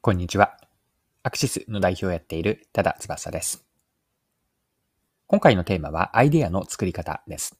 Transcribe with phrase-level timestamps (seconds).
[0.00, 0.56] こんにちは。
[1.24, 3.66] アクシスの代表をやっている多田翼です。
[5.26, 7.58] 今回のテーマはアイデアの作り方です。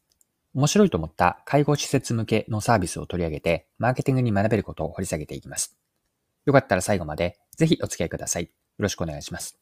[0.54, 5.76] 面白いと思った介護施設向けのサービスを取り上げて、マーケティングに学べることを掘り下げていきます。
[6.46, 8.44] よかったら最後までぜひお付き合いください。
[8.44, 9.58] よろしくお願いします。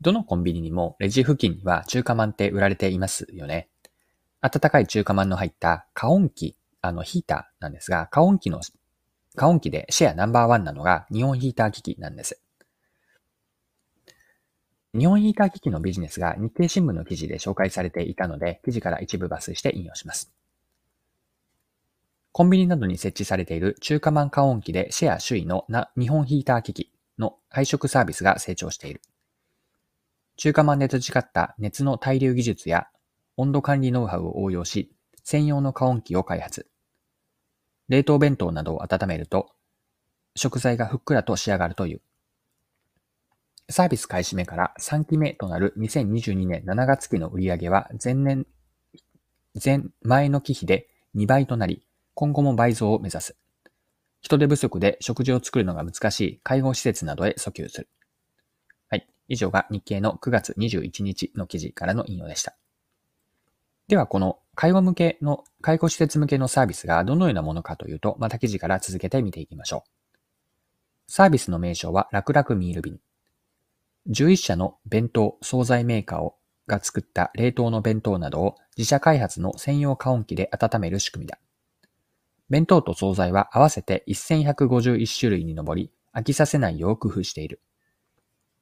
[0.00, 3.68] どのコンビニにもレジ付近には中華まんって売られていますよね。
[4.40, 8.62] 温かい中華まんの入った加温器、あのヒーターなんですが、加温器の
[9.38, 12.42] 加温器でシェアナンバーワンなのが日本ヒーター機器なんです。
[14.98, 20.32] 日本ヒーター機器のビジネスが日経新聞の記事で紹介されていたので、記事から一部抜粋して引用します。
[22.32, 29.02] コンビニなどに設置されている中華満加温器でシェア首位のな日本ヒーター機器の配色サービスが成長している。
[30.36, 32.88] 中華満で培った熱の対流技術や
[33.36, 36.68] 温度管理ノウハウを応用し、専用の加温器を開発。
[37.88, 39.50] 冷凍弁当などを温めると、
[40.36, 42.00] 食材がふっくらと仕上がるという。
[43.70, 48.46] サービス開始目から3期目となる2022年7月期の売上は前年、
[49.62, 51.82] 前、前の期比で2倍となり、
[52.14, 53.36] 今後も倍増を目指す。
[54.20, 57.88] 人手不足で食事を作るのが難しい介護施設などへ訴求する。
[58.88, 59.06] はい。
[59.28, 62.56] 以上が日経の9月21日の記事からの引用でした。
[63.88, 69.90] では、この介護向けの、介護施設向けのサービスがどのようなものかというと、また記事から続けて見ていきましょう。
[71.06, 73.00] サービスの名称は楽々ミール便。
[74.10, 81.38] 11社の弁当、惣菜メーカーをが作った冷凍の弁当などを自社開発の専用加温機で温める仕組みだ。
[82.50, 87.62] 弁当と惣菜は合わせて1151種類に上り、飽きさせないよう工夫している。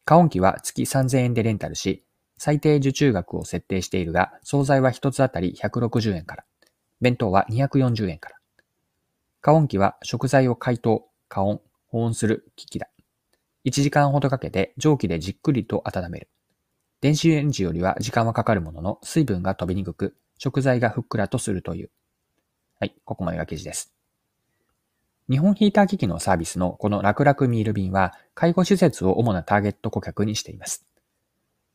[0.05, 2.06] 加温機は月3000円でレンタルし、
[2.39, 6.45] 最低受注額を設定しているが、惣菜は一つあたり160円から。
[7.01, 8.37] 弁当は240円から。
[9.41, 12.89] 加温器は食材を解凍、加温、保温する機器だ。
[13.65, 16.29] 1時間ほどかけて蒸気でじっくりと温める。
[17.01, 21.91] 電子レンジよりは時間はかかるものの、水分が飛びにくく、食材がふっくらとするという。
[22.79, 23.93] はい、ここまでが記事です。
[25.29, 30.87] 日本ヒーター機器のサービスのこの楽々ミール便は、介護施設を主なターゲット顧客にしています。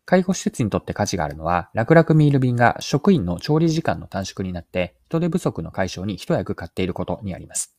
[0.06, 7.76] 介護施設にとって価値があるのは、楽々ミール便が職員の調理時間の短縮になって、人手不足の解消に一役買っていることにあります。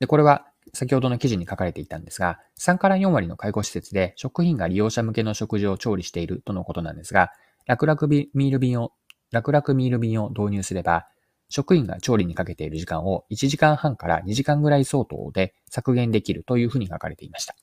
[0.00, 7.30] で、これは先ほどの記事に書かれていたんですが、3から4割の介護施設で職員が利用者向けの食事を調理しているとのことなんですが、
[7.66, 8.92] 楽々ミール便を、
[9.30, 11.06] 楽々ミール便を導入すれば、
[11.48, 17.54] 職員が調理にかけている時間を1時間半から2時間ぐらい相当で削減できるというふうに書かれていました。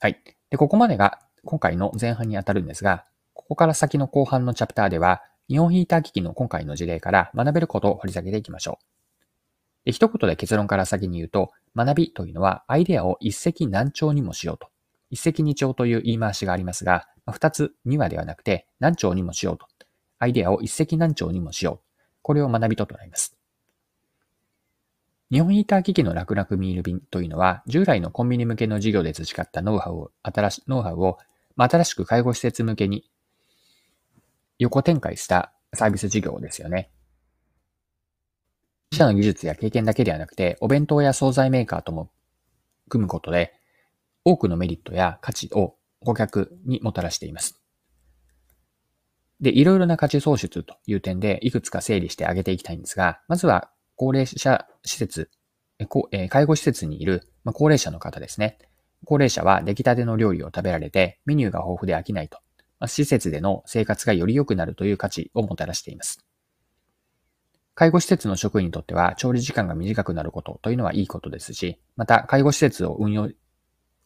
[0.00, 0.20] はい。
[0.54, 8.84] で、ここまでが今回の前半にあたるんですが、ここから先の後半のチャプターでは、日本ヒーター機器の今回の事例から学べることを掘り下げていきましょう。
[9.86, 14.68] で一言で結論から先に言うと、学びというのはアイデアを一石何鳥にもしようと。
[15.10, 19.66] 一石二鳥という言い回しがありますが、二つ二話ではなくて何鳥にもしようと。
[20.20, 21.86] アイデアを一石何鳥にもしよう。
[22.22, 23.36] これを学びと捉えます。
[25.34, 31.18] 日本ヒーター機器の楽々ミール便というのは、従来のコンビニ向けの事業で培ったノウハウを、新しノウハウを
[31.56, 33.08] まあ、新しく介護施設向けに
[34.58, 36.90] 横展開したサービス事業ですよね。
[38.90, 42.10] 自社の技術や経験だけではなくて、お弁当や惣菜メーカーとも
[42.88, 43.54] 組むことで、
[44.24, 47.60] 多くのメリットや価値を顧客にもたらしています。
[49.40, 55.30] で、いろいろな価値創出という点で、いくつか整理してあげていきたいんですが、まずは、高齢者施設、
[56.12, 58.58] え介護施設にいるまあ高齢者の方ですね。
[59.04, 62.38] 高齢者は出来たての料理を食べられてメニューが豊富で飽きないと、
[62.80, 66.24] まあ、施設での生活がより良くなるという価値をもたらしています。
[67.74, 73.30] 介護施設の職員にとっては調理時間が短くなることというのはいいことですし、また介護施設を運用、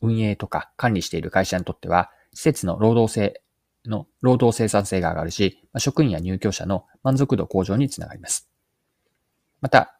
[0.00, 3.43] 運営とか管理している会社にとっては、施設の労働性
[3.84, 8.48] の労働生産性が上がるし、まあ職員や入居者の満足度向上につながります。
[9.61, 9.95] また、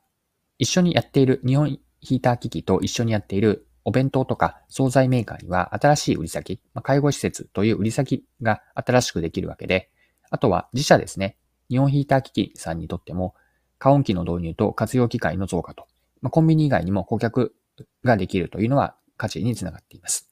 [0.59, 9.91] 一緒にやっている日本ヒーター機器と一緒にやっているお弁当とか惣菜メーカーには新しい売り先、まあ、介護施設という売り先が新しくできるわけで、
[10.31, 11.37] あとは自社ですね、
[11.71, 13.35] 日本ヒーター機器さんにとっても、
[13.79, 15.87] 加温器の導入と活用機会の増加と、
[16.21, 17.55] まあ、コンビニ以外にも顧客
[18.05, 20.28] ができるというのは価値につながっています。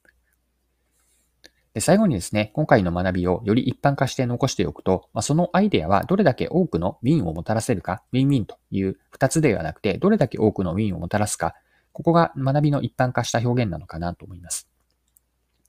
[1.81, 11.55] 最後にですね、今回の学びをより一般化して残しておくと、まあ、そのアイデアはどれだけ多くのウィンをもたらせるか、ウィンウィンという二つではなくて、どれだけ多くのウィンをもたらすか
[11.93, 14.69] ここが学びの一般化した表現なのかなと思います。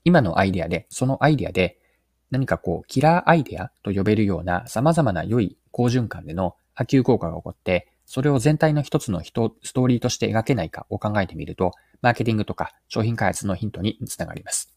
[0.03, 1.79] 今のアイデアで、そのアイデアで
[2.31, 11.71] 何かこう、キラーアイデアと呼べるような様々な良い好循環での波及効果が起こって、それを全体の一つの人ストーリーとして描けないかを考えてみると、
[12.01, 14.76] マーケティングとか商品開発のヒントにつながります。